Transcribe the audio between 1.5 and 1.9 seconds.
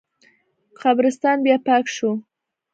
پاک